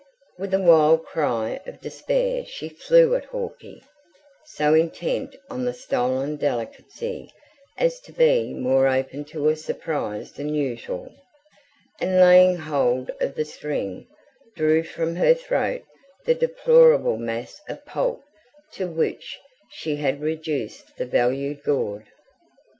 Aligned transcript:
With 0.39 0.51
a 0.55 0.59
wild 0.59 1.05
cry 1.05 1.59
of 1.67 1.79
despair 1.79 2.43
she 2.43 2.69
flew 2.69 3.13
at 3.13 3.25
Hawkie, 3.25 3.83
so 4.45 4.73
intent 4.73 5.35
on 5.47 5.63
the 5.63 5.75
stolen 5.75 6.37
delicacy 6.37 7.29
as 7.77 7.99
to 7.99 8.11
be 8.11 8.51
more 8.51 8.87
open 8.87 9.25
to 9.25 9.47
a 9.49 9.55
surprise 9.55 10.31
than 10.31 10.55
usual, 10.55 11.13
and 11.99 12.19
laying 12.19 12.57
hold 12.57 13.11
of 13.21 13.35
the 13.35 13.45
string, 13.45 14.07
drew 14.55 14.81
from 14.81 15.15
her 15.17 15.35
throat 15.35 15.83
the 16.25 16.33
deplorable 16.33 17.17
mass 17.17 17.61
of 17.69 17.85
pulp 17.85 18.23
to 18.71 18.87
which 18.87 19.37
she 19.69 19.97
had 19.97 20.19
reduced 20.19 20.97
the 20.97 21.05
valued 21.05 21.61
gaud. 21.61 22.05